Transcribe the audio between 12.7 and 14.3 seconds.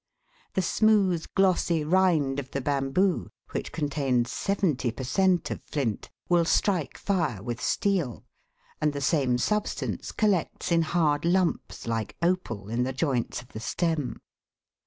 the joints of the stem.